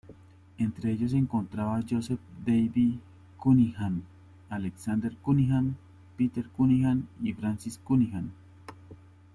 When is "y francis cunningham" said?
7.21-8.31